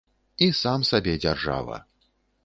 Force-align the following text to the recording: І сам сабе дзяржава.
І 0.45 0.45
сам 0.59 0.85
сабе 0.91 1.13
дзяржава. 1.25 1.77